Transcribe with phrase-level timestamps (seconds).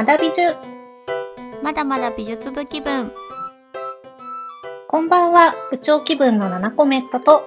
[0.00, 0.56] まだ美術。
[1.62, 3.12] まだまだ美術部気分。
[4.88, 7.44] こんばんは、部長気分のナナコメットと、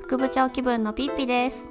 [0.00, 1.62] 副部長気分のピッピです。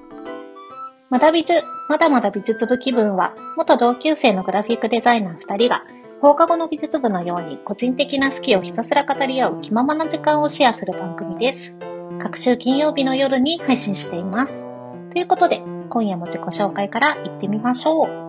[1.09, 5.83] まだ美術、まだまだ美術部気分は、元同級生のグラフィックデザイナー2人が、
[6.21, 11.73] 放課後の美術部のように個人的な好きをひたすら語り合う気ままな時間をシェアする番組です。
[12.21, 14.63] 各週金曜日の夜に配信しています。
[15.11, 18.28] ということで、今夜も自己紹介から行ってみましょう。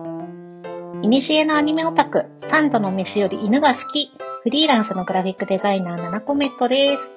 [1.03, 4.11] いにしえのアニメオタク、三度の飯より犬が好き、
[4.43, 7.09] フリーランスのグラフィックデザイナー、ナナコメットです。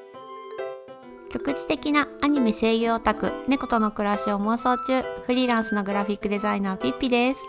[1.31, 7.41] 局地的なアニメ声優オタク、猫との暮らしを妄想中、フリーランスのグラフィックデザイナーピッピです。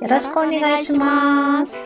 [0.00, 1.72] よろしくお願いします。
[1.72, 1.78] す。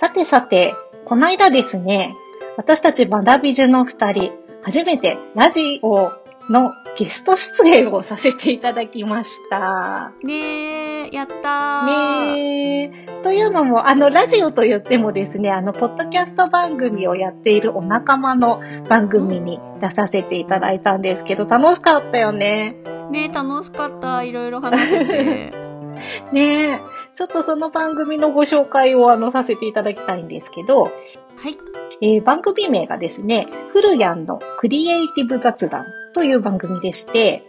[0.00, 2.16] さてさて、この間ですね、
[2.56, 6.10] 私たちバダビジュの二人、初めてラジオ
[6.50, 10.12] のゲスト出演をさせていただきました。
[10.22, 11.86] ねえ、やったー。
[11.86, 13.22] ねえ。
[13.22, 22.76] というのも、あの、ラジオと言ってもですね、あの、ポッドキャスト番組をやっているお仲間の番組に出させていただいたんですけど、楽しかったよね。
[23.10, 24.22] ねえ、楽しかった。
[24.24, 25.52] いろいろ話せて。
[26.32, 26.80] ねえ。
[27.14, 31.58] ちょっとその番組のご紹介をあの、させていただきたいんですけど、はい。
[32.00, 37.44] えー番組名がですね、フルヤンのクリエイティブ雑談という番組でして、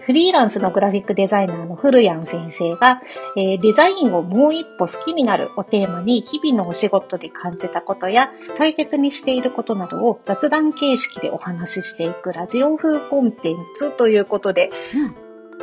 [0.00, 3.02] フリーランスのグラフィックデザイナーのフルヤン先生が、
[3.36, 14.70] えーデザインをもう一歩好きになるをテーマに日々のお仕事で感じたことや大切にしていることなどを雑談形式でお話ししていくラジオ風コンテンツということで、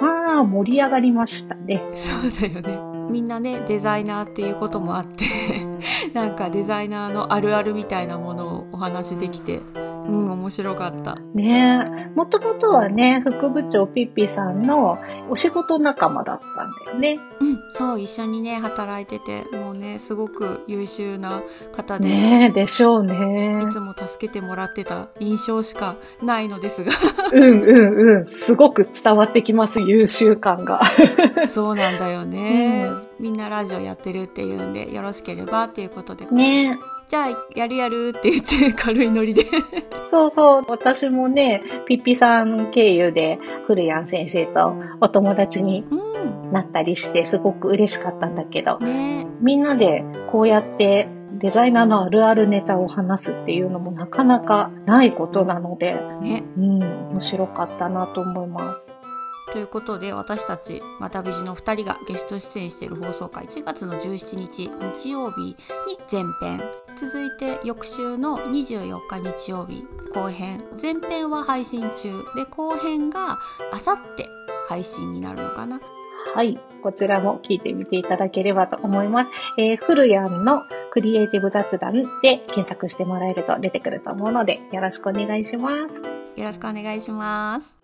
[0.01, 1.83] まあ盛り上がりましたね。
[1.95, 2.93] そうだよね。
[3.09, 5.25] みんなね、デザイナーっていうこともあって、
[6.13, 9.61] なんかデザイナーのあるあるみたいなものをお話できて、
[10.07, 11.17] うん、面白かった。
[11.33, 12.09] ねえ。
[12.15, 17.19] もともとはね、副部長ピッピさんのお仕事仲間だったんだよね。
[17.39, 21.41] うん、そう、一緒にね、働いてて、もうね、すごく優秀な
[21.75, 23.71] 方で、ねえ、でしょうねい。
[23.71, 26.91] つも助けてもらってた印象しかないのですが、
[27.31, 28.25] うんうんうん。
[28.25, 30.81] すごく伝わってきます、優秀感が。
[31.47, 36.77] そうなんだよね、うんみんなラジオやってるっていうんで、よろしければっていうことで、ね
[37.13, 39.45] じゃあ、やるやるって言って軽いノリで。
[40.09, 40.65] そうそう。
[40.67, 43.37] 私もね、ピッピさん経由で、
[43.67, 56.43] フルヤン先生とお友達にうん、なったりして、すごく嬉しかったんだけど、ねみんなでこうやってデザイナーのあるあるネタを話すっていうのもなかなかないことなので、ね。
[56.57, 56.79] うん、
[57.11, 58.87] 面白かったなと思います。
[59.51, 65.55] ということで私たちまた美人の2人がゲスト出演している放送回4月の17日日曜日に
[66.11, 66.63] 前編
[66.99, 73.39] 続いて翌週の24日日曜日後編前編は配信中で後編が
[73.71, 74.27] あさって
[74.67, 75.81] 配信になるのかな
[76.35, 76.59] はい。
[76.81, 79.29] こちらも聞いてみていただければと思います。
[79.57, 80.61] えー、フルヤンの
[80.91, 86.13] クリエイティブ雑談で検索してもらえると出てくると思うので、よろしくお願いします。
[86.35, 87.82] よろしくお願いします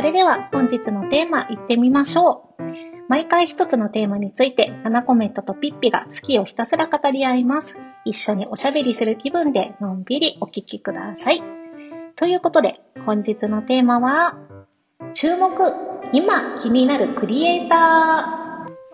[0.00, 2.62] それでは本日のテーマ行ってみましょう。
[3.10, 7.76] 毎回一つのテーマについて、7コメントとピッピが好きをひたすら語り合います。
[8.06, 11.42] 一緒におしゃべりする気分でのんびりお聞きください。
[12.16, 14.38] ということで、本日のテーマは、
[15.12, 15.50] 注目、
[16.14, 17.76] 今気になるクリエイタ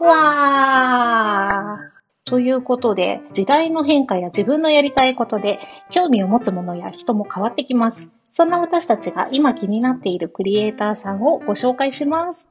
[0.00, 0.04] ー。
[0.04, 5.60] わーということで、時代の変化や自分のやりたいことで、
[5.92, 8.02] 興味を持つものや人も変わってきます。
[8.36, 12.46] そんな私たちが今気になっているクリエイターさんをご紹介します。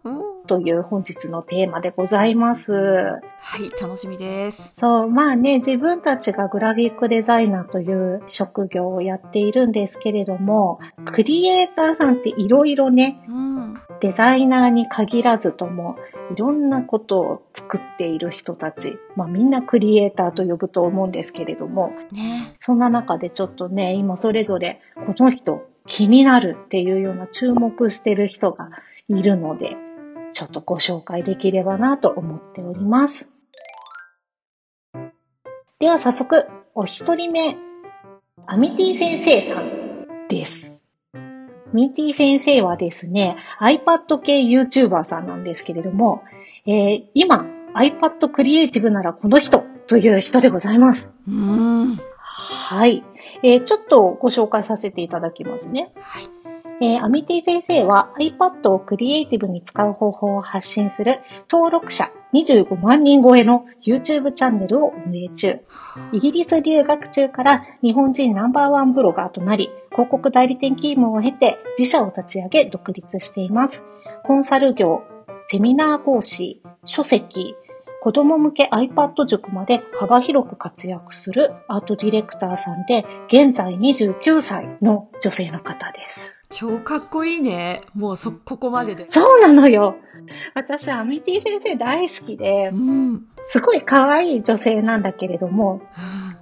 [0.48, 2.72] という本日のテーマでございます。
[2.72, 3.22] は
[3.60, 15.98] い楽しみですそう、まあね、自分たちがグラフィックデザイナーという職業をやっているんですけれども、クリエイターさんっていろいろね、うんデザイナーに限らずとも、
[16.36, 28.70] いろんなことを作っている人たち、まあみんなクリエイターと呼ぶと思うんですけれども、ねそんな中でちょっとね、今それぞれこの人気になるっていうような注目してる人が
[29.08, 29.78] いるので、
[30.32, 33.28] ちょっとご紹介できればなと思っております。
[35.80, 37.58] では早速、お一人目、
[38.48, 40.72] アミティ先生さんです。
[41.14, 41.20] ア
[41.74, 46.24] ミティ先生はですね、iPad 系 YouTuber さんなんですけれども、
[46.66, 47.46] えー今、
[47.76, 51.10] iPad クリエイティブならこの人という人でございます。
[51.28, 53.04] うんはい。
[53.46, 55.92] えーちょっとご紹介させていただきますね。
[56.02, 56.28] はい
[56.82, 61.20] えーアミティ先生は iPad をクリエイティブに使う方法を発信する
[61.50, 65.60] 登録者25万人超えの YouTube チャンネルを運営中。
[66.12, 73.84] イギリス留学中から日本人ナンバーワンブロガーとなり、広告代理店勤務を経て自社を立ち上げ独立しています。
[74.24, 75.04] コンサル業、
[75.50, 77.56] セミナー講師、書籍、
[78.06, 86.38] 子供向け iPad 塾まで幅広く活躍するアートディレクターさんで、現在29歳の女性の方です。
[86.52, 87.82] 超かっこいいね。
[87.96, 89.06] もうそ、ここまでで。
[89.08, 89.96] そうなのよ。
[90.54, 93.26] 私、アミティ先生大好きでう、ん。
[93.48, 95.82] すごい可愛い女性なんだけれども、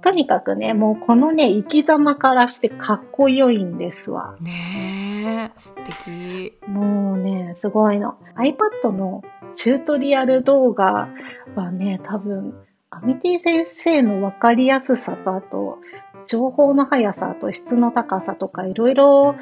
[0.02, 4.36] とにかくね、もうこのね、生き様からしてかっこよいんですわ。
[4.38, 5.74] ねえ、素
[6.04, 6.52] 敵。
[6.68, 8.18] もうね、すごいの。
[8.36, 9.22] iPad の
[9.54, 11.08] チュートリアル動画
[11.54, 12.54] はね、多分、
[12.90, 15.78] アミティ先生のわかりやすさと、あと、
[16.26, 19.38] 情報の速さと質の高さとかいろいろ比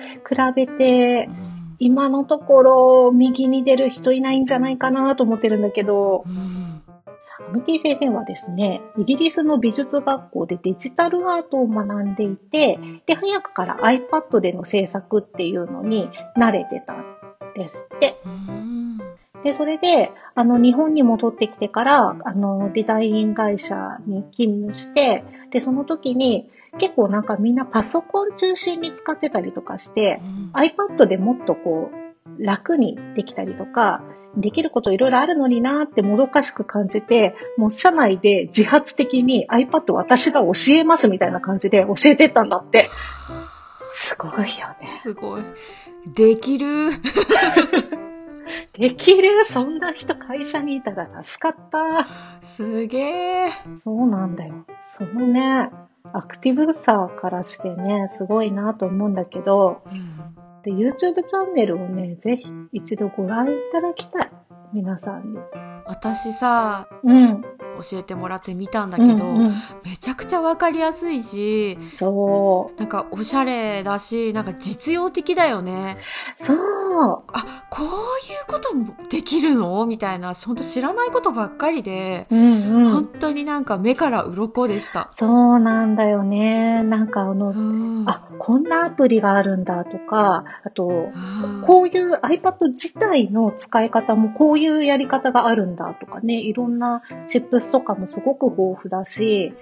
[0.54, 1.28] べて、
[1.78, 6.24] 今のところ右に出る人いないんじゃないかなと思ってるんだけど、
[7.48, 17.04] アミティ先生はですね、イギリスの美術学校でデジタルアートを学んでいて、で、早くから iPad での制作っていうのに慣れてたん
[17.54, 18.16] ですって。
[19.42, 26.48] うんで、それで、あの、日本に戻ってきてから、あの、デザイン会社に勤務して、で、その時に、
[26.78, 30.20] 結構なんかみんなパソコン中心に使ってたりとかして、
[30.54, 34.02] iPad でもっとこう、楽にできたりとか、
[34.36, 42.88] できることいろいろあるのになーってもどかしく感じて、もう社内で自発的に iPad 私が教えますみたいな感じで教えてったんだって。
[43.92, 44.90] すごいよね。
[44.92, 45.42] すごい。
[46.14, 46.92] できる。
[48.72, 49.44] できる？
[49.44, 52.08] そんな人会社にいたら助かった。
[52.40, 53.50] すげえ。
[53.76, 54.66] そうなんだよ。
[54.86, 55.70] そのね、
[56.12, 60.34] アクティブさからしてね、すごいなと思うんだけど、うん
[60.64, 64.30] で YouTube チャンネルをね、ぜひ一度ご覧いただきたい。
[64.72, 65.38] 皆さんに。
[65.86, 67.44] 私さ、うん。
[67.80, 69.52] 教えてもらってみたんだけど、うんうん
[69.84, 75.98] めちゃくちゃわかりやすいし、そなんかおしゃれだし、なんか実用的だよね。
[76.40, 76.44] う。
[76.44, 76.58] そう。
[77.32, 77.92] あ、こういう
[78.48, 79.84] こともできるの？
[79.86, 83.06] みたいな、ほんと知らないことばっかりで、うんうん本。
[83.06, 85.10] 当になんか目から鱗でした。
[85.14, 86.82] そうなんだよね。
[86.82, 99.54] なんかあの、うんあ、こんなアプリがあるんだとか、あと、うんこういう iPad 自体の使い方もこういうやり方があるんだとかね、いろんなチップスとかもすごく豊富だし、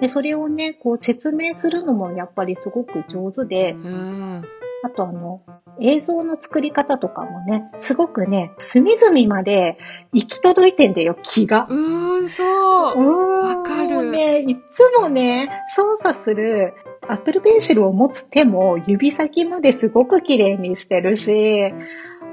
[0.00, 4.44] で、それをね、こう説明するのもやっぱりすごく上手で、うん。
[4.84, 5.42] あとあの、
[5.80, 9.78] 映像の作り方とかもね、すごくね、隅々まで
[10.12, 11.66] 行き届いてんだよ、気が。
[11.68, 13.38] うーん、そう。
[13.40, 16.74] わわかるね、いつもね、操作する
[17.08, 21.72] Apple Pencil を持つ手も指先まですごく綺麗にしてるし、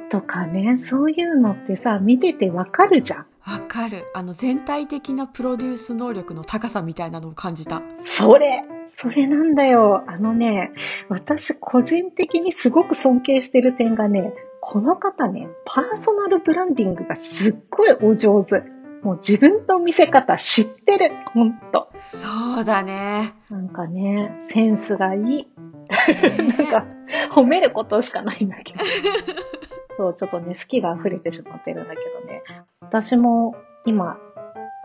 [0.10, 3.26] とかね、そういうのってさ、見ててわかるじゃん。
[3.46, 4.06] わかる。
[4.14, 7.82] あの全体的なプロデュース能力の高さみたいなのを感じた。
[8.04, 10.04] それそれなんだよ。
[10.08, 10.72] あのね、
[11.10, 18.64] 私個人的にすごく尊敬してる点がね、この方ね、パーソナルブランディングがすっごいお上手。
[19.04, 21.12] もう自分の見せ方知ってる。
[21.34, 21.92] ほんと。
[22.02, 23.36] そうだね。
[23.52, 25.22] なんかね、センスがいい。
[25.24, 25.48] ね
[26.58, 26.86] なんか、
[27.30, 28.80] 褒めることしかないんだけど。
[29.98, 32.44] そう、ちょっとね、好きが溢れてしまってるんだけどね。
[32.82, 33.56] 私も
[33.86, 34.18] 今、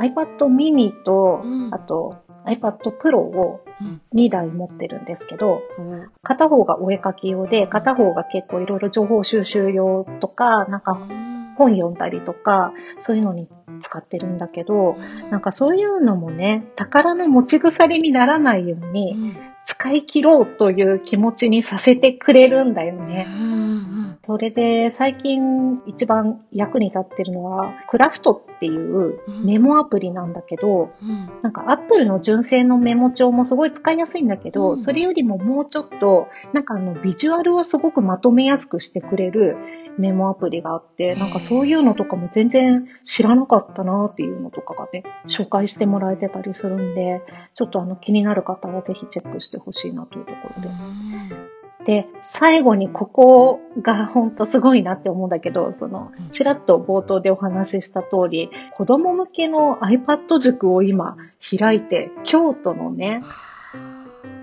[0.01, 1.75] iPad mini と、うん。
[1.75, 4.01] あと iPad Pro をうん。
[4.15, 6.05] 2台持ってるんですけど、お。
[6.23, 11.41] 片方がお絵描き用で、片方が結構いろいろ情報収集用とか、なんかうん。
[11.57, 13.49] 本読んだりとか、そういうのに
[13.83, 14.97] 使ってるんだけど、
[15.31, 19.37] なんかそういうのもね、宝の持ち腐れにならないよううに、ん。
[19.67, 23.27] 使い切ろうという気持ちにさせてくれるんだよね。
[23.29, 24.00] うん
[24.31, 31.41] それで最近一番役に立ってるのは、クラフトっていうメモアプリなんだけど、うん。
[31.43, 34.85] なんか Apple の純正のメモ帳もすごい使いやすいんだけど、うん。
[34.85, 39.57] それよりももうちょっと、なんかあのビジュアルをすごくまとめやすくしてくれる
[39.99, 47.21] メモアプリがあって、なんかそういうのとかも全然知らなかったなっていうのとかがね、紹介してもらえてたりするんで、
[47.55, 51.60] ちょっとあの気になる方はぜひチェックしてほしいなというところです。
[51.85, 61.17] で、最後にここが本当すごいなって思うんだけど、そのうん、ちらっと冒頭でお話しした通り、子供向けの iPad 塾を今
[61.59, 63.23] 開いて、京都のね、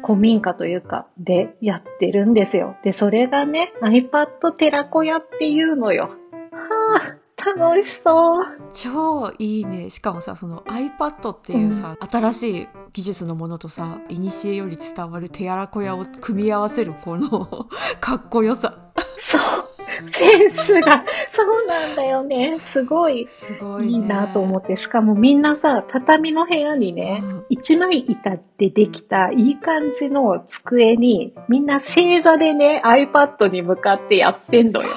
[0.04, 2.76] 古民家というか、でやってるんですよ。
[2.84, 6.12] で、それがね、iPad 寺子屋っていうのよ。
[6.52, 8.46] はぁ、楽しそう。
[8.74, 9.90] 超いいね。
[9.90, 17.68] しかもさ、その iPad っていうさ、新しい技術のものとさ、古より伝わる手荒小屋を組み合わせるこの
[18.02, 18.78] かっこよさ。
[19.18, 19.68] そう。
[20.12, 22.58] センスが、そうなんだよね。
[22.60, 23.26] すごい。
[23.28, 23.88] すごい、ね。
[23.88, 24.76] いいなと思って。
[24.76, 34.90] しかもみんなさ、畳の部屋にね、うん一枚板でできたいい感じの机に、みんな正座でね、iPad に向かってやってんのよ。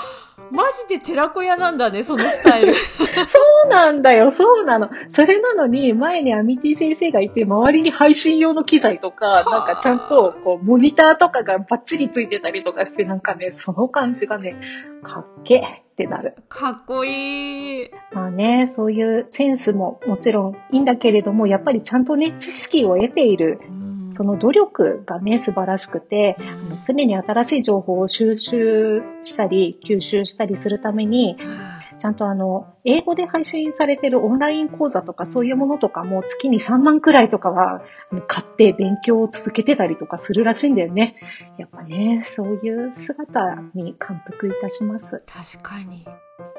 [0.50, 2.74] マジで寺子屋なんだね、そのスタイル。
[2.74, 4.90] そうなんだよ、そうなの。
[5.08, 14.56] それなのに、前にアミティ先生がいて、周りに配信用の機材とか、なんかちゃんと、こう、モニターとかがバッチリついてたりとかして、なんかね、その感じがね、
[15.02, 16.34] かっけえってなる。
[16.48, 17.90] かっこいい。
[18.12, 31.36] まあね、そういうセンスももちろんいいんだけれども、やっぱりちゃんとね、知識を得ている、うんその努力がね、素晴らしくて、あの常に新しい情報を収集したり、吸収したりするために、
[32.00, 37.82] ちゃんとあの、英語で配信されてるオンライン講座とかそういうものとかも月に3万くらいとかは
[38.26, 41.16] 買って勉強を続けてたりとかするらしいんだよね。
[41.58, 45.22] やっぱね、そういう姿に感服いたします。
[45.26, 46.06] 確かに。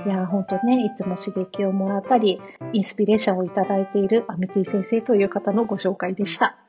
[0.05, 2.39] いや、本当ね、いつも刺激をもらったり、
[2.73, 6.60] インスピレーションをいただいているアミティ先生という方のご紹介でした。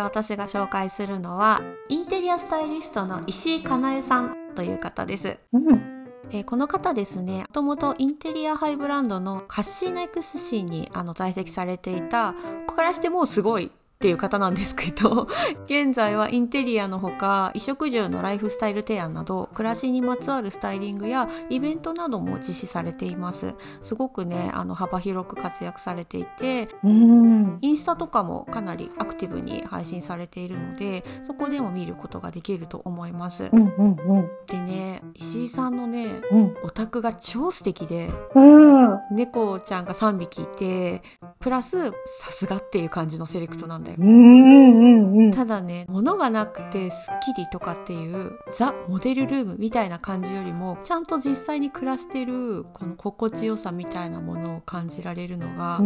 [0.00, 5.36] えー私が紹介するのは、インテリアスタイリストの石井かなえさんという方です。
[5.52, 6.06] うん。
[6.30, 12.38] えーこの方ですね、もともとインテリアハイブランドのカッシーナエクスシーにあの在籍されていた、こ
[12.68, 15.28] こからしてもうすごいっていう方なんですけど、
[15.68, 23.54] 現在はインテリアのほか、衣食住のライフスタイル提案など、暮らしにまつわるスタイリングやイベントなども実施されています。
[23.82, 27.58] すごくね、あの幅広く活躍されていて、うん。
[27.60, 33.54] インスタとかもかなりアクティブに配信されているので、そこでも見ることができると思いますう。
[33.54, 34.30] んうんうん。
[34.46, 36.54] でね、石井さんのね、うん。
[36.62, 38.98] オタクが超素敵で、うん。
[39.10, 41.02] 猫ちゃんが3匹いて、
[41.38, 44.04] プラスさすがっていう感じのセレクトなんだよう。
[44.04, 45.30] んうんうん。
[45.30, 55.80] ただね、物がなくてスッキリとかっていうザ・モデルルームみたいな感じよりも、ちゃんと実際に暮らしてるこの心地よさみたいなものを感じられるのが。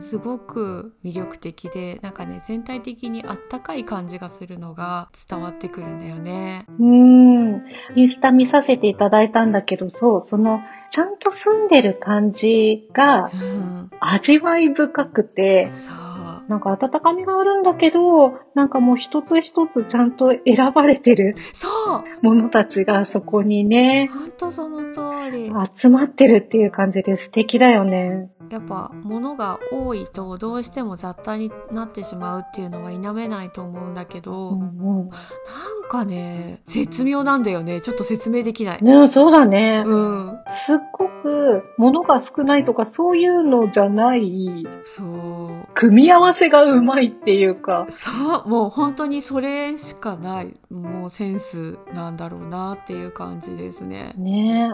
[0.00, 6.66] すごく魅力的でなんかね全体的にあったかい感じがするのが伝わってくるんだよね。
[6.78, 7.64] うん。
[7.94, 16.09] インスタ見させていただいたんだけど、そう、その、ちゃんと住んでる感じがうん、味わい深くて、そう
[16.50, 28.30] なんか温かみがあるんだけど、なんかもう一つ一つちゃんと選ばれてるそうものたちがそこにね、ほんとその通り集まってるっていう感じで素敵だよね。
[28.50, 35.08] やっぱ物が多いとどうしても雑多になってしまうっていうのは否めないと思うんだけど、うんうん。
[35.08, 38.82] なんかね絶妙なんだよねちょっと説明できない。
[38.82, 39.84] ねそうだね。
[39.86, 47.86] うんすっごく物が少ないとかそういうのじゃない、そう組み合わせがうまいっていうか。
[47.88, 48.10] そ
[48.44, 54.14] うもう本当にそれしかないもうセンスなんだろうなっていう感じですね。
[54.16, 54.70] ね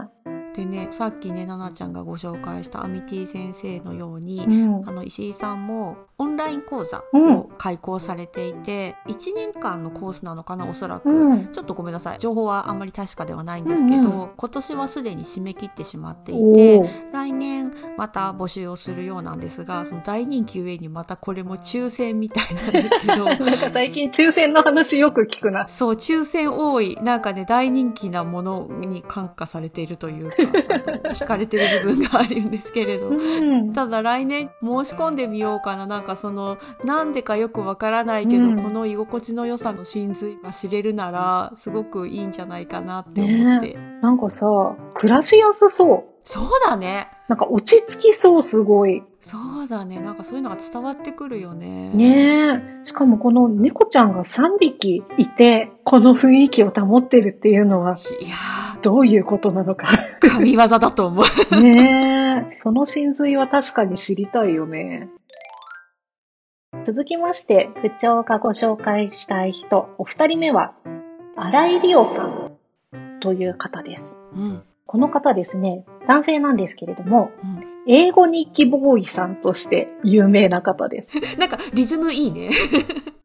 [0.57, 4.89] でねさっきねななちゃんがご紹介したアミティ先生のように、うん。
[4.89, 4.93] あ。
[4.93, 7.35] の石井さんもオンライン講座うん。
[7.37, 11.53] を開講されていて、1年間のコースなのかなおそらく、うん。
[11.53, 12.19] ちょっとごめんなさい。
[12.19, 14.31] 情報はあんまり確かではないんですけど、うん。
[14.37, 17.13] 今年はすでに締め切ってしまっていおてー。
[17.13, 23.25] 来年また募集をするようなんですがその大人気上にまたこれも抽選みたいなんですけど。
[23.29, 25.69] なんか最近抽選の話よく聞くな。
[25.69, 26.97] そう抽選多い。
[27.03, 33.73] なんかね大人気なものに感化されているというか惹かれてる部分があるんですけれどうん。
[33.73, 44.47] ただ来年申し込んでみようかななんかそのなんでかよくわからないけど、うんこの居心地の良さの真髄が知れるならすごくいいんじゃないかなって思って、なんかさ、
[44.95, 46.17] 暮らしやすそう。
[46.25, 49.05] そうだねなんか落ち着きそう、すごい。
[49.21, 52.85] そうだねなんかそういうのが伝わってくるよねねえ。
[52.85, 58.37] しかもこの猫ちゃんが3匹いて、この雰囲気を保ってるっていうのは、いや
[58.83, 59.87] どういうことなのか。
[60.29, 62.59] ー神業だと思うねえ。
[62.61, 65.09] その真髄は確かに知りたいよね。
[66.85, 70.75] 続きまして、部長がご紹介したい人、お二人目は、
[71.37, 72.57] 荒井里夫さん
[73.21, 74.05] という方です。
[74.35, 81.39] うんこの方ですね、男性なんですけれども、うん英語日記ボーイさんとして有名な方です。
[81.39, 82.51] なんかリズムいいね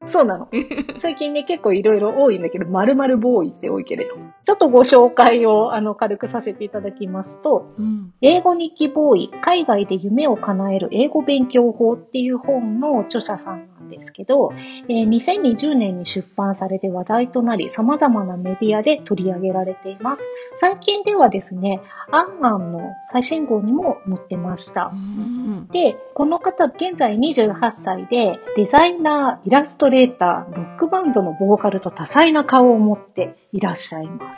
[0.05, 0.49] そうなの。
[0.99, 4.15] 最近ね、結構いろいろ多いんだけど、〇〇ボーイって多いけれど。
[4.43, 14.53] ちょっとご紹介をあの軽くさせていただきますと、うん英語日記ボーイ、海外で夢を叶える英語勉強法っていう本の著者さんなんですけど、
[14.87, 20.27] えー2020年に出版されて話題となり、様々なメディアで取り上げられています。
[20.55, 21.81] 最近ではですね、
[22.11, 24.95] アンアンの最新号にも載ってましたう。
[24.95, 34.21] んで、この方、現在28歳で、デザイナー、イラストレーター、ロックバンドのボーカルと多彩な顔を持っていらっしゃいます。
[34.21, 34.35] ま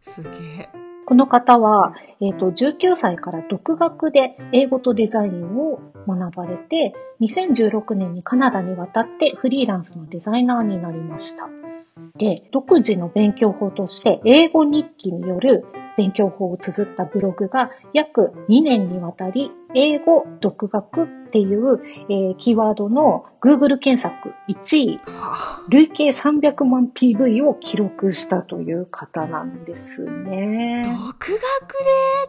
[0.00, 0.22] す。
[0.22, 0.28] すげ
[0.60, 0.68] え。
[1.04, 11.48] この方は、えっ、と、19歳から独学で英語とデザインを学ばれて、2016年にカナダに渡ってフリーランスのデザイナーになりました。
[12.16, 15.64] で、独自の勉強法として、英語日記による
[15.96, 30.88] 勉強法を綴ったブログが約2年にわたり、英語独学っていう、えーキーワードの Google 検索1位、は累計300万 PV を記録したという方なんですねあ、。
[30.88, 31.38] 独学で？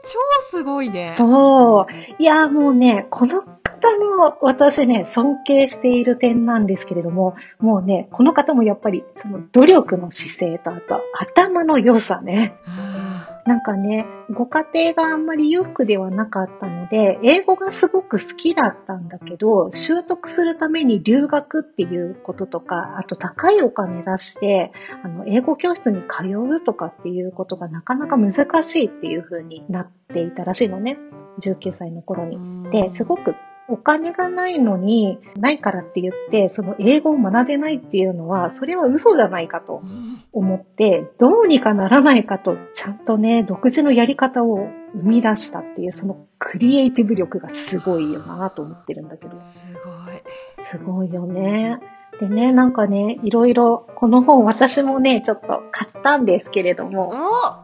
[0.03, 1.01] 超すごいね。
[1.01, 1.85] そう。
[2.19, 3.43] いや、もうね、この
[3.83, 12.55] 方も私ね、尊敬している点なんですけれども、もうね、この方もやっぱり、その努力の姿勢と、あと頭の良さね。
[12.63, 24.71] はなんかね、ご家庭があんまり裕福ではなかったので、英語がすごく好きだったんだけど、習得するために留学っていうこととか、あと高いお金出して、
[25.03, 30.97] あの、英語教室に通うとかっていうことがなかなか難しいっていう風になっていたらしいのね。
[31.41, 32.37] 19歳の頃に。
[32.67, 33.35] あで、すごく
[33.73, 49.35] お金がないのに、ないからって言って、その英語を学べないっていうのは、それは嘘じゃないかとうん思って、どうにかならないかと、ちゃんとね、独自のやり方を生み出したっていう、そのクリエイティブ力がすごいよなと思ってるんだけど。
[49.39, 49.79] すご
[50.11, 50.63] い。
[50.63, 51.79] すごいよね。
[52.19, 57.11] でね、なんかね、いろいろ、この本私もね、ちょっと買ったんですけれども、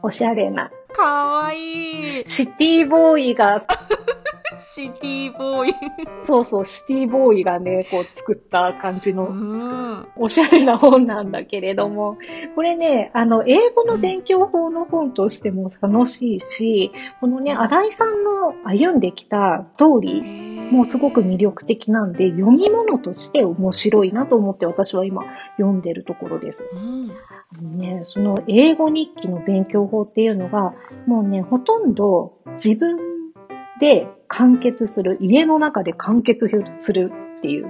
[0.01, 2.23] おおしゃれな、かわいい。
[2.25, 3.61] シティボーイが、
[4.59, 5.73] シティボーイ。
[6.25, 10.07] そうそう、シティボーイがね、こう作った感じうの、ん。
[10.15, 12.17] おしゃれな本なんだけれども、
[12.55, 25.23] これね、あの、英語の勉強法の本としても楽しいし、このね、新井さんの歩んできたストーリー、もうすごく魅力的なんで、読み物として面白いなと思って私は今
[25.57, 26.63] 読んでるところです。
[26.73, 27.77] うん。
[27.77, 30.73] ね、その英語日記の勉強法っていうのが、
[31.07, 32.99] もうね、ほとんど自分
[33.79, 36.48] で完結する、家の中で完結
[36.79, 37.67] するっていう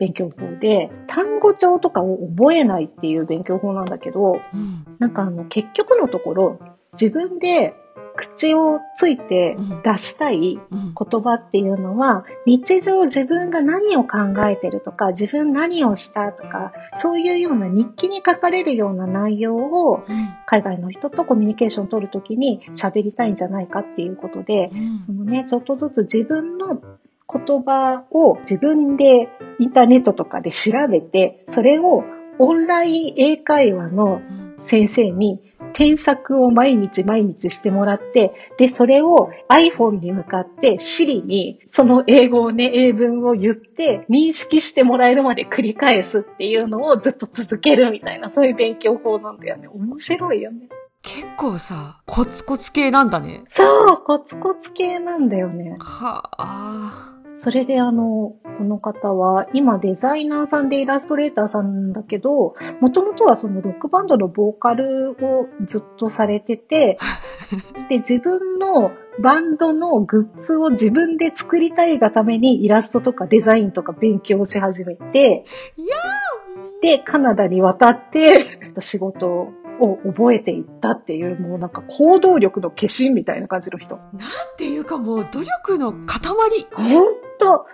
[0.00, 4.84] 勉強法で、単語帳とかを覚えないっていう勉強法なんだけど、うん。
[4.98, 6.58] なんかあの、結局のところ、
[6.94, 7.74] 自分で
[8.20, 10.94] 口をついて出したいうん。
[10.94, 20.28] 言葉っていうのは、日常自分が何を考えてるとか、自分何をしたとか、そういうような日記に書かれるような内容を、うん。
[20.44, 24.70] 海外の人とコミュニケーションを取るときに喋りたいんじゃないかっていうことで、
[25.06, 32.04] そのね、ちょっとずつ自分の言葉を自分でインターネットとかで調べて、それを
[32.38, 34.50] オンライン英会話のうん。
[34.60, 49.68] 先生に添削を毎日毎日してもらって、で、それを iPhone に向かって Siri にその英語をね、英文を言って認識してもらえるまで繰り返すっていうのをずっと続けるみたいな、そういう勉強法なんだよね。
[49.68, 50.68] 面白いよね。
[51.02, 53.42] 結構さ、コツコツ系なんだね。
[53.50, 55.76] そう、コツコツ系なんだよね。
[55.80, 57.19] はあ。
[57.40, 66.98] それであの、この方は、今デザイナーさんでイラストレーターさんだけど、もともとはそのロックバンドのボーカルをずっとされてて、
[67.88, 75.46] で、自分のバンドのグッズを自分で作りたいがためにイラストとかデザインとか勉強し始めて、
[76.82, 78.44] で、カナダに渡って、
[78.80, 79.48] 仕事
[79.80, 83.96] を覚えていったっていう、もうなんか行動力の化身みたいな感じの人。
[83.96, 86.18] ーなんていうかもう努力の塊。
[86.72, 87.66] ほんと、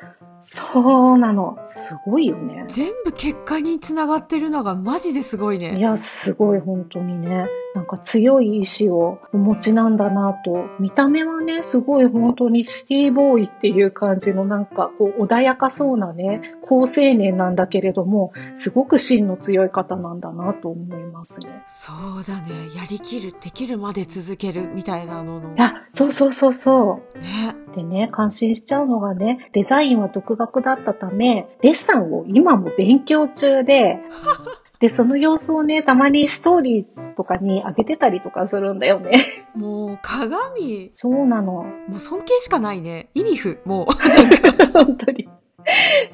[0.49, 1.59] そうなの。
[1.67, 2.65] すごいよね。
[2.69, 5.81] 全部結果につながってるのがマジですごいいね。
[5.81, 7.49] や、すごい本当にね。
[7.77, 10.65] なんか強い意志をお持ちなんだなと。
[10.81, 21.65] 見た目はね、すごい本当にシティボーイっていう感じのなんかこう穏やかそうなね、高青年なんだけれども、すごく芯の強い方なんだなと思いますね。
[21.69, 22.75] そうだね。
[22.75, 25.51] やりきる、できるまで続けるみたいなのの。
[25.51, 25.63] ね。
[25.63, 27.75] あ、そうそうそうそう。
[27.75, 34.01] でね、感心しちゃうのがね、デザインは独学だったため、デッサンを今も勉強中で、
[34.81, 39.47] で、その様子をね、たまにストーリーとかに上げてたりとかするんだよね。
[39.55, 41.65] もう鏡、そうなの。
[41.89, 43.09] もう尊敬しかないね。
[43.15, 43.87] 意味不、もう。
[44.73, 45.29] 本当に。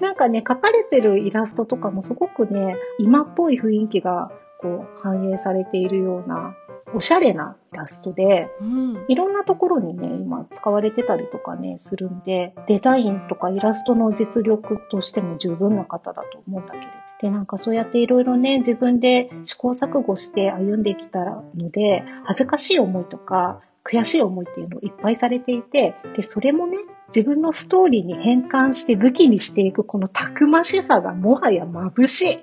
[0.01, 6.55] なんかね、描かれてるイラストとかもすごくね、今っぽい雰囲気がこう反映されているような、
[6.94, 9.05] おしゃれなイラストで、うん。
[9.09, 16.90] いろんなところにね、今使われてたりとかね、するんで、デザインとかイラストの実力としても十分な方だと思うんだけれど。
[17.23, 21.21] で、なんかそうやっていろいろね、自分で試行錯誤して歩んできた
[21.55, 26.79] ので、恥ずかしい思いとか、悔しい思いっていうのをいっぱいされていて、で、それもね、
[27.15, 32.27] 自分のストーリーに変換して武器にしていくこのたくましさがもはや眩しい。
[32.29, 32.43] いや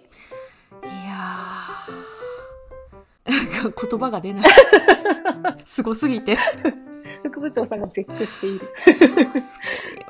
[3.25, 3.31] ー。
[3.31, 4.45] なんかか言葉が出ない
[5.65, 6.37] すごすぎて
[7.23, 8.67] 副部長さんが絶句している。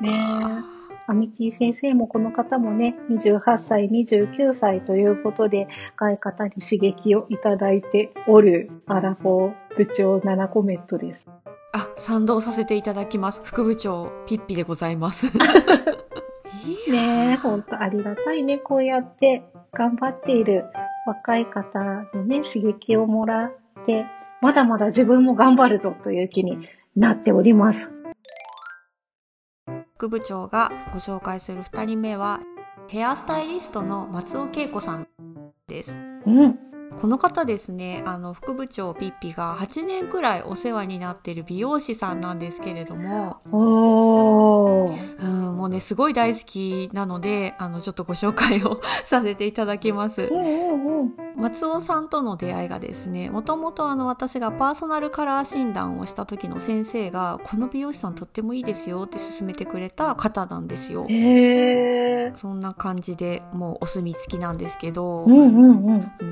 [0.00, 0.79] ね
[1.10, 5.66] アミティ先生もこの方もね、28歳、29歳ということで、
[5.98, 11.28] 若い方に刺激をいただいておるアラフォー部長7コメントです。
[11.72, 15.30] あ賛同させていただきます副部長ピッピでございますい
[16.88, 16.92] や
[17.30, 18.58] ねえ、ほんとありがたいね。
[18.58, 19.42] こうやって
[19.72, 20.64] 頑張っている
[21.06, 23.52] 若い方にね、刺激をもらっ
[23.84, 24.06] て、
[24.40, 27.90] まだまだ自分も頑張るぞという気になっております。
[30.00, 32.40] 副部長がご紹介する2人目は
[32.88, 35.06] ヘアスタイリストの松尾恵子さん
[35.68, 36.58] ですうん。
[37.02, 43.42] この方ですねあの副部長ピッピが8年くらいお世話になっている美容師さんなんですけれども。
[43.44, 45.29] うん、
[45.60, 50.30] もうねすごい大好きなのであのちょっとご紹介を させていただきます。
[51.36, 61.06] 松尾さんとの出会いがですねもともとあの私がパーソナルカラー診断をした時の先生がこの美容師さんとってもいいですよって勧めてくれた方なんですよ。
[62.36, 65.26] そんな感じでもうお墨付きなんですけど。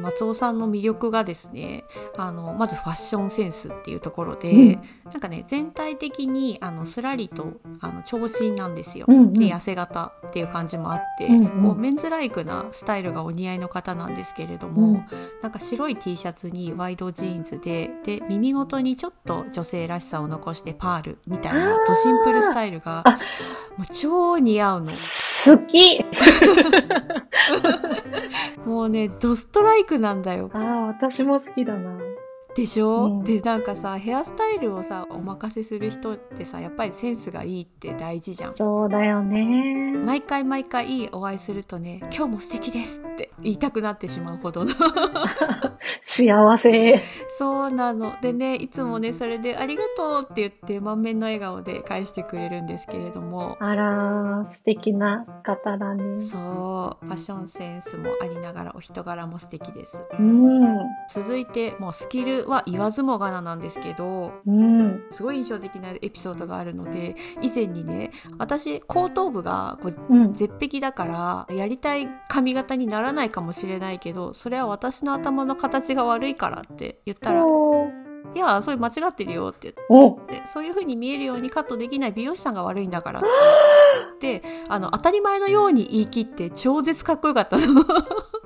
[0.01, 1.85] 松尾さんの魅力がですね
[2.17, 9.07] あのまずファッションセンスっていうところで、うんなんかね全体的にあのすらりとあの長身なんですよ。
[9.09, 15.05] うんうんで痩せ型っていう感じもあって、うんうんこうメンズライクなスタイルがお似合いの方なんですけれども、うん
[15.43, 23.13] なんか白い T シャツにワイドジーンズでで耳元にちょっと女性らしさを残してパールみたいなドシンプルスタイルがあ
[23.77, 24.93] もう超似合うの。
[25.45, 26.05] 好き
[28.67, 30.51] もうねドストライクなんだよ。
[30.53, 31.97] ああ、私も好きだな。
[32.59, 38.57] でしょ、うんでなんかさヘアスタイルをさお任せする人ってさやっぱりセンスがいいって大事じゃん。
[38.57, 39.93] そうだよね。
[39.93, 44.73] 毎回毎回お会いするとね「今日も素敵です」って言いたくなってしまうほどの
[46.03, 47.03] 幸せ。
[47.39, 56.23] そうなのでねいつもねそれで「ありがとう」って言って満面の笑顔で返してくれるんですけれどもあらー、素敵な方だね。
[56.23, 56.39] そ
[57.03, 60.79] うファッションセンスもありながらお人柄も素敵ですうん。
[61.11, 65.05] 続いてもうスキルは言わずもがななんですけどうん。
[65.11, 70.35] すごい印象的なエピソードがあるので以前にね私後頭部がこううん。
[70.35, 78.09] 絶壁だからやりたい髪型にならないかもしれないけどそれは私の頭の形が悪いからって言ったら「おー。
[78.35, 79.71] いやそれ間違ってるよ」って。
[79.71, 79.79] って
[80.53, 83.21] そういう風に見えるようにカットできない美容師さんが悪いんだから。
[83.21, 87.85] ってあの当たり前のように言い切って超絶かっこよかったの。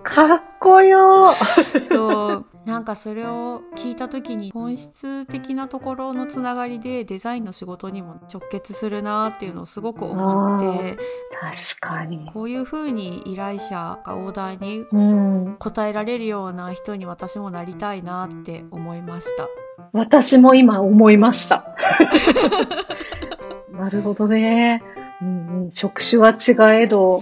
[0.02, 1.86] かっこよー。
[1.88, 10.96] そうなんかそれを聞いた時に本質的なところのつながりでデザインの仕事にも直結するなっていうのをすごく思って
[11.80, 12.30] 確かに。
[12.32, 15.56] こういう風に依頼者がオーダーにうん。
[15.58, 19.48] 答えられるような人に私もなりたいなって思いました。
[19.92, 21.76] 私も今思いました。
[23.72, 24.82] なるほどね。
[25.20, 27.20] うんうん、職種は違えど、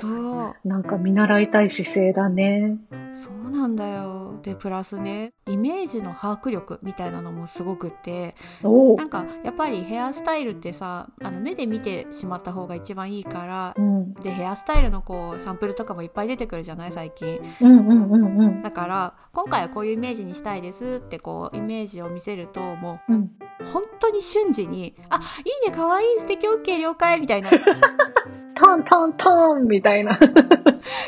[0.65, 2.77] なんか見習いたい姿勢だね。
[3.13, 14.15] そうなんだよでプラスねイメージの把握力みたいなのもすごくっておなんかやっぱりヘアスタイルってさあの目で見てしまった方が一番いいからうん。
[14.15, 16.93] でヘアスタイルのこうサンプルとかもいっぱい出てくるじゃない？
[16.93, 18.63] 最近うんうんうんうん。
[18.63, 23.31] だから今回はこういうイメージにしたいですってこうイメージを見せるともううん。
[23.73, 27.51] 本当に瞬時に「あいいねかわいい素敵 OK 了解」みたいな
[28.61, 30.19] トントントンみたいな。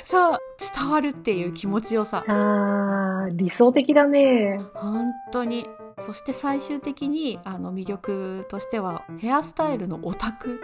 [0.05, 0.39] そう
[0.75, 4.59] 伝わるっていう気持ちよさあー、理想的だね。
[4.75, 5.67] 本当に
[6.01, 10.61] そして最終的にあの魅力としてはヘアスタイルのオタク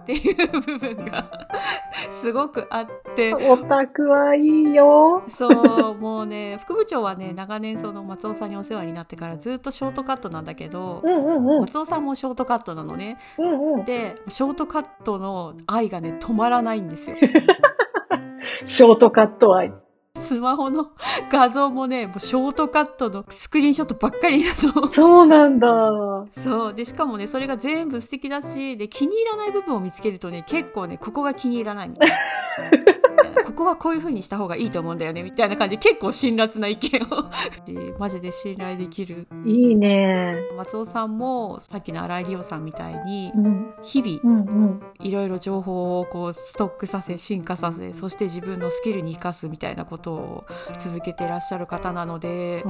[0.00, 1.30] っていう部分が
[2.10, 5.22] すごくあってー、オタクはいいよ。
[5.28, 5.48] そ
[5.92, 11.60] うもうね副部長はね長年その松尾さんにお世話になってからずっとショートカットなんだけどうんうんうん。
[11.62, 13.84] 松尾さんもショートカットなのねうんうん。
[13.84, 17.16] でショートカットの愛がね止まらないんですよ
[18.64, 19.72] ショートカット愛。
[20.22, 20.90] スマホの
[21.30, 25.68] 画像もねもうショートカットのスクリーンショットばっかりなのそうなんだ。
[26.30, 32.14] そうでしかもねそれが全部素敵だしで気に入らない部分を見つけるとね結構ねここが気に入らないみたいな
[33.44, 37.30] ここはこういう風にした方がいいと思うんだよねみたいな感じで結構辛辣な意見を
[37.98, 40.36] マジで信頼できるいいね。
[40.56, 43.74] 松尾さんもさっきの新井理央さんみたいにうん。
[43.82, 44.80] 日々。
[45.00, 50.44] いろいろ情報をこうストックさせ進化させそして自分のスキルに生かすみたいなことを
[50.78, 52.64] 続けていらっしゃる方なので。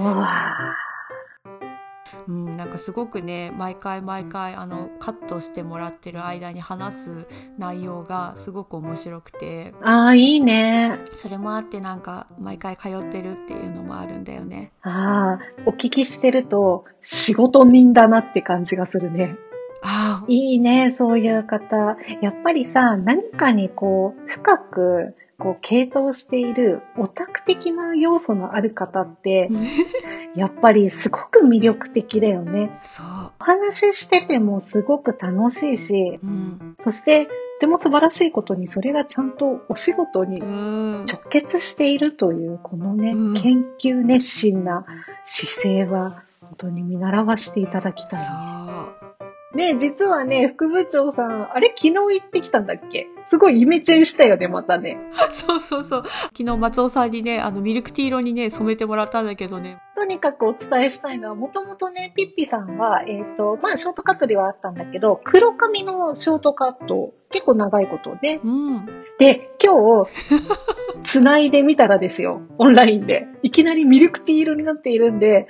[2.28, 7.26] うん、なんかすごくね毎回毎回あのカットしてもらってる間に話す
[7.58, 11.00] 内容がすごく面白くてああ、いいね。
[11.12, 14.72] それもあってなんか毎回通ってるっていうのもあるんだよね。
[14.82, 19.36] ああ、お聞きしてると仕事人だなって感じがするね。
[19.82, 21.96] あいいね、そういう方。
[22.20, 29.50] やっぱりさ、何かにこう、深く、こう、傾倒しているオタク的な要素のある方って、
[30.36, 32.78] やっぱりすごく魅力的だよね。
[32.82, 33.06] そう。
[33.40, 36.76] お話ししててもすごく楽しいし、うん。
[36.84, 41.04] そして、とても素晴らしいことに、それがちゃんとお仕事にうん。
[41.06, 44.86] 直結しているという、このね、うん研究熱心な
[45.24, 48.24] 姿勢は、本当に見習わせていただきたい。
[48.24, 49.11] そう。
[49.54, 53.06] ね実はね、副部長さん、あれ昨日行ってきたんだっけ？
[53.28, 54.98] すごいイメチェンしたよね、またね。
[55.30, 56.02] そうそうそう。
[56.36, 59.78] 昨日松尾さんにね、あのミルクティー色にね、染めてもらったんだけどね。
[59.94, 68.40] とにかくお伝えしたいのは、もともとね、ピッピさんは、えっ、と、まあ、ショートカットではあったんだけど、黒髪のショートカット、結構長いことね。
[68.42, 68.86] うん。
[69.18, 70.10] で、今日、
[71.04, 73.26] 繋いでみたらですよ、オンラインで。
[73.42, 75.46] いきなりミルクティー色になっているんで、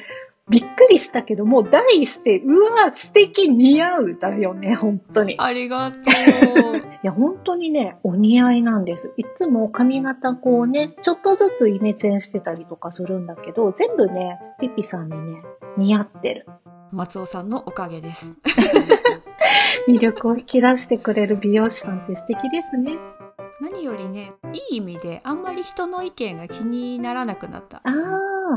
[0.52, 5.34] びっくりしたけども、第一声、うわ、素敵、似合うだよね、本当に。
[5.34, 6.02] いありがとう。
[7.02, 9.14] や、本当にね、お似合いなんです。
[9.16, 15.42] いつも髪型こうね、ちょっとずつイメチェンしてたりとかするんだけど、全部ね、ピッピさんにね、
[15.78, 16.46] 似合ってる。
[16.92, 18.36] 松尾さんのおかげです。
[19.88, 22.98] 魅力を引き出してくれる美容師さんって素敵ですね。
[23.62, 27.80] 何よりね、いい意味であんまり人の意見が気にならなくなった。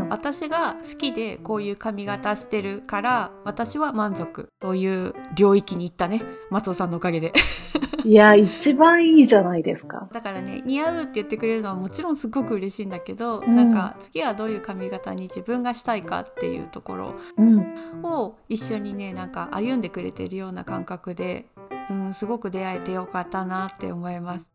[0.10, 7.32] 私が好きでこういう髪型してるから私は満足という領域に行ったね松尾さんのおかげで
[8.04, 10.10] いや、一番いいじゃないですか。
[10.12, 18.02] だからね似合うって言ってくれるのはもちろんすごく嬉しいんだけど、うんなんか次はどういう髪型に自分がしたいかっていうところうん。
[18.04, 21.46] を一緒にねなんか歩んでくれてるような感覚で、
[21.92, 24.55] うん、すごく出会えてよかったなって思います。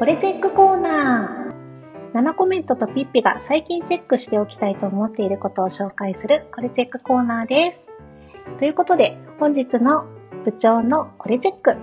[0.00, 2.18] これチェックコーナー。
[2.18, 7.80] 7コメントとピッピが最近チェックしておきたいと思っていることを紹介するこれチェックコーナーです。
[8.58, 10.06] ということで、本日の
[10.46, 11.76] 部長のこれチェック。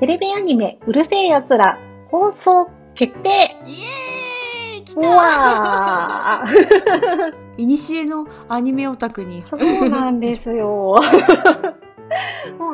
[0.00, 1.78] テレビアニメうるせえ奴ら
[2.10, 10.96] 放送決定イエーイ来うたわー いにしえのアニメオタクにそうなんですよ。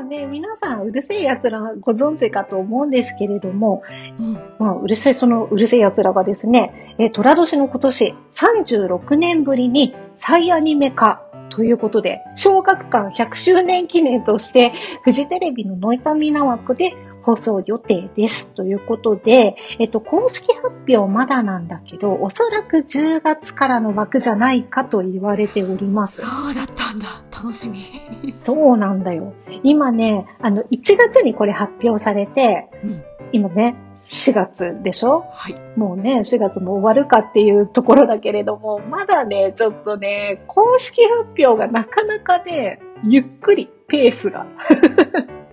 [0.03, 3.83] ね、皆さんうるせえ奴らご存知かと思うんですけれども、
[4.19, 4.35] うん。
[4.59, 14.73] まあ、うるせえ、そのうるせえ奴らがですね、えー、虎年の今年36年ぶりに再アニメ化ということで、小学館100周年記念として、
[15.05, 16.95] フジテレビのノイタミナ枠で
[17.31, 18.49] 放送予定です。
[18.49, 26.23] ということで、えっと、公式発表まだなんだけど、おそらく10月からの枠じゃないかと言われております。
[26.23, 29.33] そうだったんだ楽しみそうなんだよ。
[29.63, 35.25] 今ね、あの、1月にこれ発表されて、うん今ね、4月でしょ？
[35.31, 44.47] はいもうね、4月も終わるかっていうところだけれども、まだね、ちょっとね、公式発表がなかなかね、ゆっくりペースが、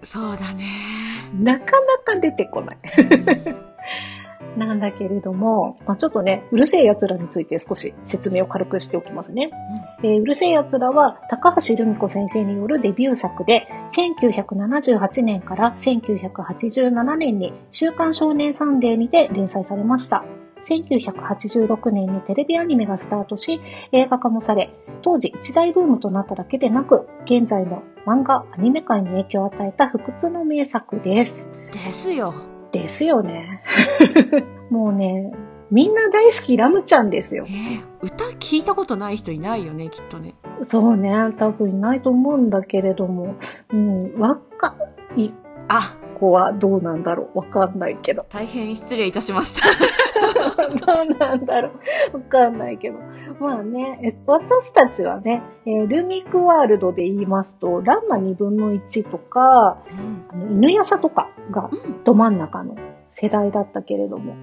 [0.02, 0.66] そうだね
[1.42, 2.78] なかなか出てこない。
[4.58, 9.52] なんだけれども、まあ、ちょっとね、うるせえ奴らについて少し説明を軽くしておきますね。
[10.04, 20.26] えーうるせえ奴らは高橋留美子先生によるデビュー作で、1978年から1987年に週刊少年サンデーにて連載されました。
[20.64, 31.50] 1986年にテレビアニメがスタートし、映画化もされ、当時一大ブームとなっただけでなく、現在の漫画、アニメ界に影響を与えた不屈の名作です。
[31.72, 32.34] ですよ
[32.72, 33.62] ですよね。
[34.70, 35.32] もうね、
[35.70, 37.52] みんな大好きラムちゃんですよえ。
[37.52, 43.36] ー歌聞いたことない人いないよねきっとねそうね、多分いないと思うんだけれども、
[43.72, 44.76] うん、若
[45.16, 45.32] い
[45.68, 48.26] あ子はどうなんだろうわかんないけど。
[48.30, 49.68] 大変失礼いたしました
[50.86, 51.70] どうなんだろ
[52.14, 52.98] うわかんないけど。
[53.40, 62.76] まあね、え私たちはね、えールミックワールドで言いますと、ランマ2分の1とか、うんあの犬夜叉とかがうんど真ん中の
[63.12, 64.36] 世代だったけれども。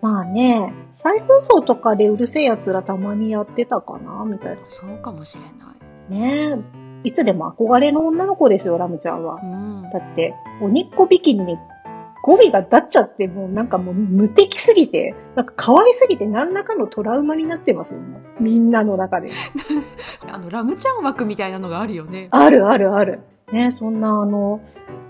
[0.00, 6.56] まあね、再放送とかでうるせえ奴らたまにやってたかなみたいそうかもしれないな。
[6.56, 9.40] ねいつでも憧れの女の子ですよ、ラムちゃんは。
[9.42, 11.58] うんだって、鬼っ子ビキニに
[12.22, 19.30] 語尾が立っちゃって、もうなんかもう無敵すぎて、なんか可愛すぎて何らかのトラウマになってますよ、もうみんなの中で。
[20.30, 23.20] あのラムちゃん枠みたいなのがあるよねあるあるある。
[23.52, 24.60] ね、そんなあの、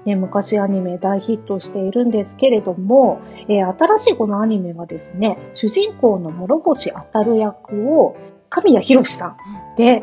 [0.06, 8.16] ね、昔アニメ大ヒットしているんですけれども、えー新しいこのアニメはですね、主人公の諸星あたる役を
[8.50, 9.36] 神谷博さん
[9.76, 10.02] で、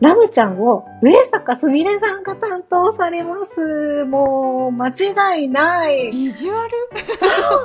[0.00, 4.04] ラムちゃんを上坂すみれさんが担当されます。
[4.04, 6.10] もう、間違いない。
[6.12, 6.70] ビジュアル？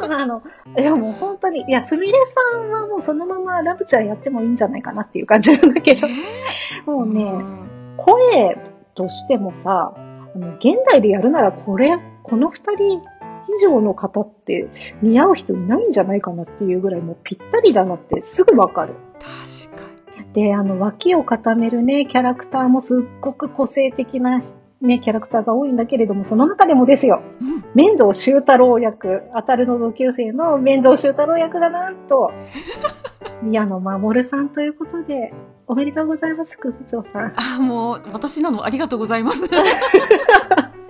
[0.01, 0.41] そうなの。
[0.77, 2.17] いや、もう本当に、いや、すみれ
[2.53, 6.07] さんはもうそのままラムちゃんやってもいいんじゃないかなっていう感じなんだけど、
[6.85, 7.67] もうね、ん
[7.97, 8.57] 声
[8.95, 9.93] としてもさ、
[10.33, 13.01] あの、現代でやるならこれ、この二人以
[13.61, 14.69] 上の方って
[15.01, 18.93] 似合う人いないんじゃないかなっていうぐらいもうぴったりだなってすぐわかる。
[19.19, 19.61] 確か
[20.33, 24.41] で、あの、脇を固めるね、キャラクターもすっごく個性的な
[24.81, 27.51] ね、キャラクターが多いんだけれども、その中でもですよ、に。
[27.53, 32.31] うん面倒修太郎役、当たるの同級生の面倒修太郎役がなんと、
[33.43, 35.33] 宮野真守さんということで、
[35.67, 37.33] おめでとうございます、副部長さん。
[37.35, 39.45] あ、もう、私なのありがとうございます。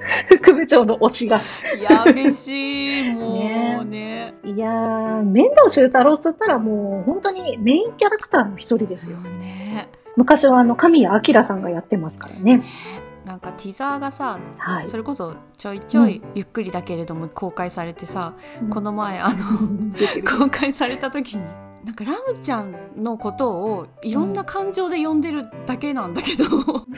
[0.28, 1.38] 副部長の推しが。
[1.38, 3.10] いや、嬉しい。
[3.12, 4.34] もうね。
[4.44, 9.18] いやー、面倒修太郎っつったらもう本当にメインキャラクターの一人ですよ。
[9.18, 9.88] ね。
[10.16, 12.62] 昔はあの、神谷明さんがやってますからね。
[13.24, 14.88] なんかティザーがさ、はい。
[14.88, 18.34] それこそちょいちょいゆっくりだけれども公開されてさ、
[18.70, 19.36] この前あの
[20.38, 21.42] 公開された時に
[21.84, 26.44] なんかラムちゃんのことをいろんな感情で呼んでるだけなんだけど、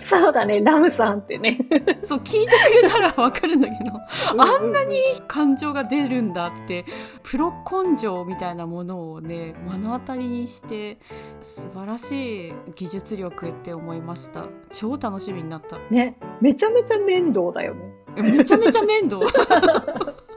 [0.08, 1.58] そうだね、ラムさんってね。
[2.02, 3.92] そう聞いてくれたらわかるんだけど。
[4.38, 4.96] あんなに
[5.28, 6.84] 感情が出るんだって
[7.22, 10.98] プロ根性みたいなものをね目の当たりにして
[11.40, 14.46] 素晴らしい技術力って思いました。
[14.70, 15.78] 超楽しみになった。
[15.90, 17.80] ね、めちゃめちゃ面倒だよね。
[18.16, 19.20] えめちゃめちゃ面倒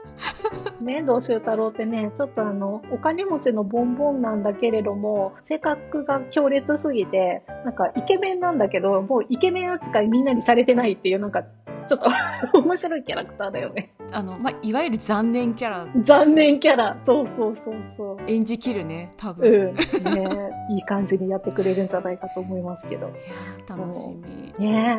[0.80, 11.44] 面倒修太郎ってね、ちょっとあの、お金持ちのボンボンなんだけれども、性格が強烈すぎて、なんかイケメンなんだけど、もうイケメン扱いみんなにされてないっていう、なんか、
[11.88, 12.08] ちょっと
[12.58, 13.90] 面白いキャラクターだよね。
[14.12, 16.96] あの、まあ、いわゆる残念キャラ残念キャラ。
[17.06, 18.16] そうそうそうそう。
[18.26, 19.74] 演じきるね多う分、ん。
[19.74, 19.76] ね
[20.70, 23.06] いい感じにやってくれるんじゃないかと思いますけど。
[23.06, 24.08] いやー楽し
[24.58, 24.98] みね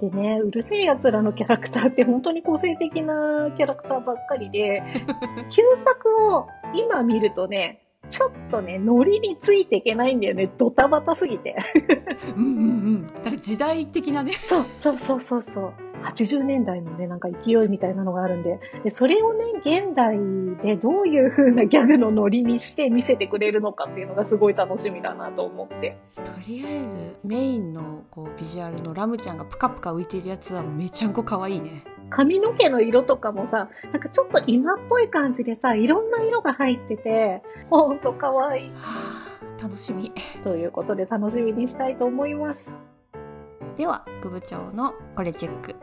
[0.00, 4.82] でね、うるせえ奴らのキャラクターって本当に個性的なキャラクターばっかりで、
[5.50, 10.50] 旧作を今見るとね、ちょっとね、ノリについていけないんだよね。
[10.58, 11.56] ドタバタすぎて。
[12.36, 12.62] うんうんう
[12.98, 15.85] んだから時代的なねそう、そうそうそうそう。
[16.02, 20.18] 80年代のね、なんか勢いみたいなのがあるんで、でそれをね、現代
[20.62, 25.96] でどういう風なギャグのノリにして見せてくれるのかっていうのがすごい楽しみだなと思って。
[26.16, 38.68] とりあえずメインのこうビジュアルのラムちゃんがプカプカ浮いてるやつはめちゃんこ可愛いね髪の毛の色とかもさ、なんかちょっと今っぽい感じでさ、いろんな色が入ってて、ほんと可愛い。
[38.70, 39.26] はあ
[39.62, 42.60] 楽しみということで楽しみにしたいと思います。
[43.76, 45.74] では副部長のこれチェック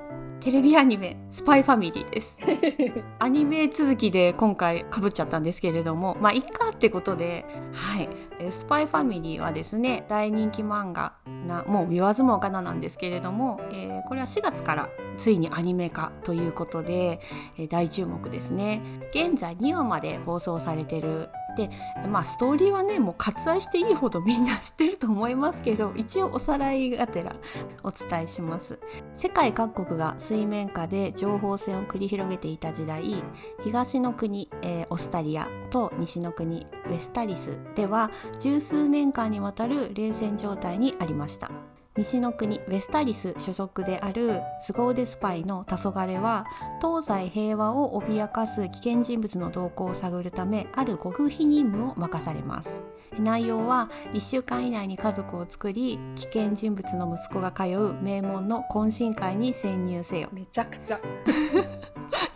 [0.43, 2.37] テレビアニメ「スパイファミリー」です。
[3.19, 8.09] アニメ続きで今回かぶっちゃったんですけれどもまあいっかってことではい。
[8.39, 11.13] えースパイファミリーはですね大人気漫画
[11.47, 17.21] なもう言わずもがななんですけれども、えーこれは4月からついにアニメ化ということで、
[17.57, 18.81] えー大注目ですね。
[19.11, 21.69] 現在2話まで放送されてるで
[22.09, 27.35] まあストーリーはねもう割愛していいほどみんな知ってると思いますけど 一応おさらいがてら
[27.83, 28.79] お伝えします。
[29.13, 33.23] 世界各国が水面下で情報戦を繰り広げていた時代
[33.63, 41.49] 東の国、えーオスタリアと西の国ウェスタリスでは十数年間にわたる冷戦状態にありました
[41.95, 46.47] 西の国ウェスタリス所属である凄腕スパイの黄昏は
[46.81, 52.79] 東西平和を脅かす危険人物の動向を探るためある極秘任務を任されます。
[53.19, 60.29] 内容は1週間以内に家族を作り危険人物の息子が通う名門の懇親会に潜入せよ。
[60.31, 60.99] めちゃくちゃ。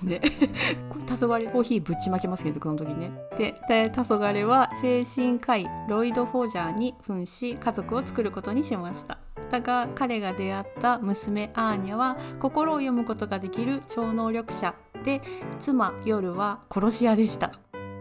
[0.04, 0.22] ね、
[0.90, 3.12] これ黄昏コーヒーぶちまけますけどこの時ね。
[3.38, 9.18] でで黄昏は精神科医ロイド・フォージャーに扮し家族を作ることにしました
[9.50, 15.22] だが彼が出会った娘アーニャは心を読むことができる超能力者で
[15.60, 17.52] 妻夜は殺し屋でした。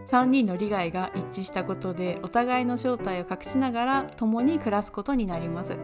[0.07, 5.77] 3人の利害が一致したことでお互いの正体を隠しながら共に暮らすことになります。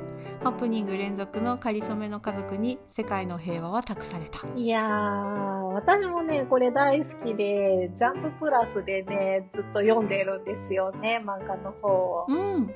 [0.44, 4.48] ハプニング連続の仮初めの家族に世界の平和は託された。
[4.56, 12.26] いやー、私もね、これ大好きで、ジャンププラスでね、ずっと読んでるんですよね、漫画の方を。
[12.28, 12.68] うん、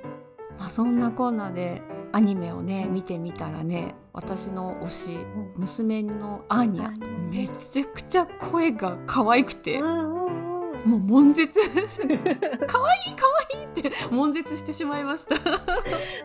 [0.57, 1.81] まあ、そんなこんなで
[2.17, 5.17] アニメをね見てみたらね私の推し
[5.55, 6.89] 娘のアーニャ
[7.29, 10.16] めちゃくちゃ声が可愛くてうん。
[10.87, 11.51] もう悶絶。
[12.65, 15.35] 可愛い可愛いって悶絶してしまいました。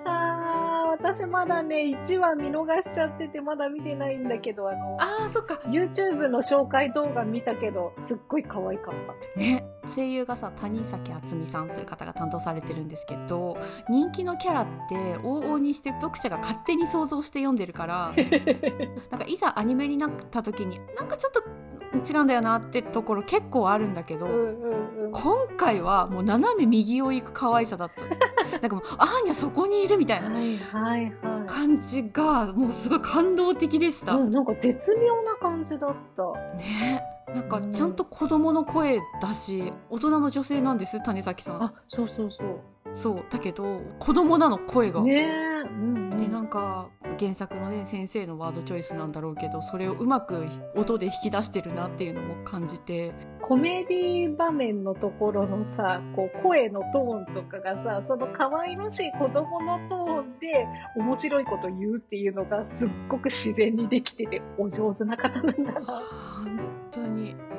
[0.04, 5.60] あー、私まだね、1話見逃しちゃってて、まだ見てないんだけど、あの、ああそっか。
[5.66, 8.94] YouTube の紹介動画見たけど、すっごい可愛かっ
[9.34, 9.40] た。
[9.40, 9.66] ね。
[9.92, 13.58] 声優がさ谷崎敦美さんという方が担当されてるんですけど
[13.90, 18.14] 人気のキャラって往々にして読者が勝手に想像して読んでるから
[19.10, 21.42] なんかいざアニメになった時になんかちょっと
[21.98, 24.28] 違うんだよなってところ結構あるんだけど。
[25.12, 28.02] 今回はもう斜め右を行く可愛さだった
[28.60, 30.30] なんかもうアーニャそこにいるみたいな
[31.46, 34.16] 感じがもうすごい感動的でした、い。
[34.16, 36.22] うん、なんか絶妙な感じだった。
[36.56, 37.02] ね
[37.34, 42.60] なんかちゃんと子供の声だし大人の女性なんです種崎さんあ、そうそうそう。
[42.94, 45.62] そうだけど子供なの声が、ねえ。
[45.62, 46.10] うん、うん。
[46.10, 50.46] でなんか原作のね先生のワードチョイスなんだろうけどそれをうまく
[50.76, 53.12] 音で引き出してるなっていうのも感じて
[53.42, 60.66] コメディ場面のところのさ、こう声のトーンとかがさ、その可愛らしい子供のトーンで
[60.96, 62.72] 面白いこと言うっていうのがすっ
[63.08, 65.80] ごく自然にできててお上手な方なんだな。
[65.82, 66.60] 本
[66.92, 67.11] 当に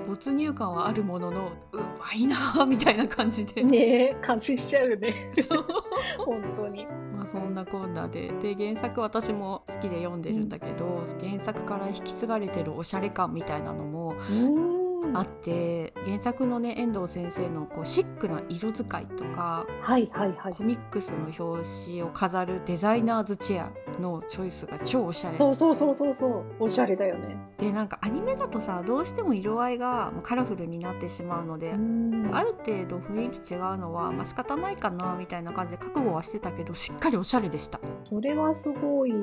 [0.08, 3.78] 没入感はあるもののうまいなぁ みたいな感じで、ね
[4.12, 5.32] え、感心しちゃうよね。
[5.34, 5.66] そう
[6.18, 6.86] 本当に。
[7.16, 14.73] まあそんなこんなでで原作私も好きで読んでるんだけど、原作から引き継がれてるおしゃれ感みたいなのもうん。
[15.14, 20.64] あって原作のね遠藤先生のこうシックな色使いとかはいはいはいコ。
[20.64, 26.44] ミックスの表紙を飾るデザイナーズチェアのチョイスが超おしゃれそうそうそうそうそう。
[26.60, 27.38] おしゃれだよね。
[27.58, 32.30] でなんかアニメだとさどうしても色合いがカラフルになってしまうので、うん。
[32.34, 37.80] ある程度雰囲気違うのは、まあ仕方ないかなみたいな感じで覚悟はしてたけどしっかりおしゃれでした。
[38.10, 39.14] それはすごい。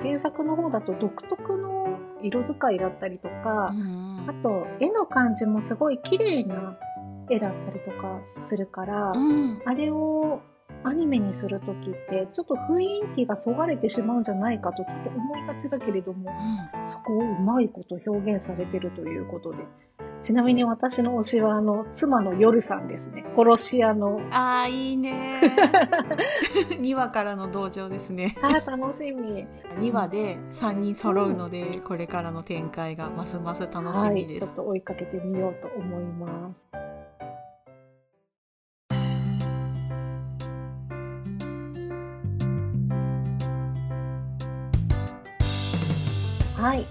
[0.00, 1.83] 原作の方だと独特の
[2.24, 3.74] 色使いだったりとか、
[4.26, 6.76] あと絵の感じもすごい綺麗な
[7.30, 9.62] 絵だったりとかするから、うん。
[9.64, 10.40] あれを
[10.84, 16.30] アニメにするときってちょっと雰囲気がそがれてしまうんじゃないかとちょっと思いがちだけれども
[16.86, 19.58] そこをうまいこと表現されてるということで
[20.24, 23.26] ちなみに私の推しはあの妻の夜さんですね。
[23.36, 24.22] 殺し屋の。
[24.30, 25.38] あーいいね。
[26.80, 28.34] 2話からの登場ですね。
[28.42, 29.46] あー楽しみ。
[29.78, 36.56] 2話で3人揃うので、これからの展開がますます楽しはいみです、ちょっと追いかけてみようと思います。
[46.58, 46.86] はい。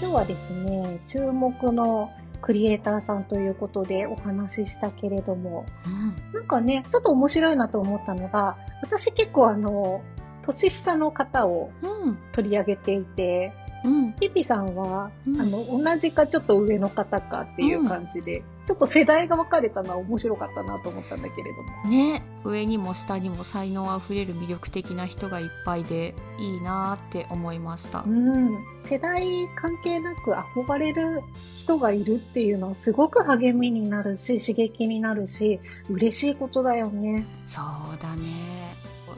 [0.00, 2.10] 今日はですね注目の
[2.48, 5.66] クリエイターさんということでお話ししたけれども。
[5.84, 6.32] うん。
[6.32, 10.00] なんかねちょっと面白いなと思ったのが私結構あの
[10.46, 12.18] 年下の方をうん。
[12.32, 13.52] 取り上げていて
[13.84, 21.90] うんピピさんは、うんあの、同じかちょっと上の方かっていう感じで、ちょっと世代が分かれたのは面白かったなと思ったんだけれども。
[21.90, 28.58] ね上にも下にも才能あふれる魅力的な人がいっぱいでいいなーって思いましたうん。
[28.88, 29.26] 世代
[29.56, 31.22] 関係なく憧れる
[31.56, 35.60] 人がいるっていうのはすごく励みになるし、刺激になるし、
[35.90, 37.22] 嬉しいことだよね。
[37.48, 38.58] そうだね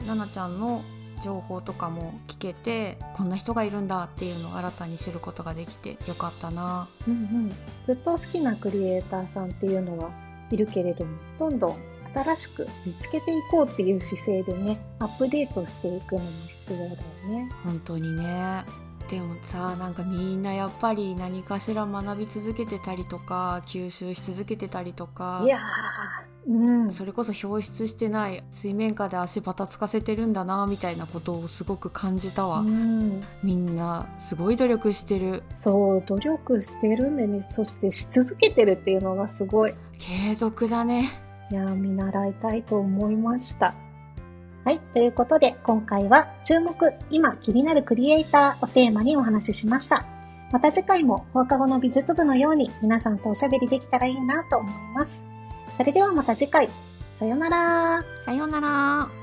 [0.05, 0.81] 奈々ちゃんの
[1.23, 7.55] 情報とかも聞けてこんな人がいるんだっていうのを新たに知ることができてよかったなうんうん。
[7.85, 10.11] ずっと好きなクリエイターさんっていうのは
[10.51, 11.77] いるけれども、どんどん
[12.13, 16.89] 新しく見つけていこうっていう姿勢でね、アップデートしていくのも必要だよ
[17.29, 17.49] ね。
[17.63, 18.63] 本当にね
[19.11, 25.61] でもさなんかみんなやっぱり何かしら学び続けてたりとか吸収し続けてたりとかいやー、
[26.47, 26.91] うん。
[26.91, 41.09] それこそ表出してない水面下で足バタつかせてるんだなみたいなことをすごく感じたわ、うん、みんなすごい努力してるそう、努力してるんでね、そしてし続けてるっていうのがすごい、継続だね
[41.51, 43.75] いやー、見習いたいと思いました。
[44.63, 46.75] はい、ということで、今回は注目、
[47.09, 50.05] 今気になるクリエイターをテーマにお話ししました。
[50.51, 55.20] また次回も放課後の美術部のように皆さんとおしゃべりできたらいいなと思います。
[55.81, 56.69] それではまた次回、
[57.17, 58.05] さよなら。
[58.23, 59.20] さようなら